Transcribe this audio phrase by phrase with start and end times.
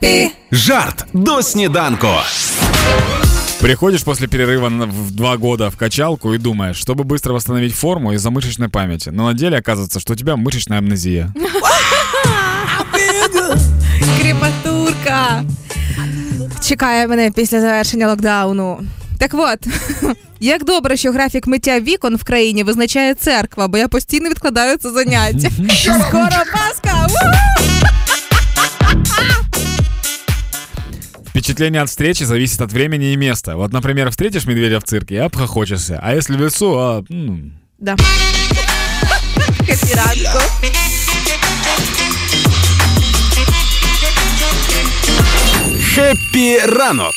[0.00, 0.30] Хеппі!
[0.52, 2.08] Жарт до сніданку.
[3.60, 8.12] Приходишь после перерыва на- в два года в качалку и думаешь, чтобы быстро восстановить форму
[8.12, 9.10] из-за мышечной памяти.
[9.10, 11.32] Но на деле оказывается, что у тебя мышечная амнезия.
[14.20, 15.42] Кріпатурка.
[16.68, 18.80] Чекає мене після завершення локдауну.
[19.18, 19.58] Так от,
[20.40, 24.90] як добре, що графік миття вікон в країні визначає церква, бо я постійно відкладаю це
[24.90, 25.48] заняття.
[26.08, 27.06] Скоро Пасха!
[31.37, 33.57] Впечатление от встречи зависит от времени и места.
[33.57, 35.99] Вот, например, встретишь медведя в цирке и обхохочешься.
[36.01, 37.95] А если в лесу, а, м, Да.
[39.67, 40.39] Хеппі ранку.
[45.95, 47.13] Хеппі ранок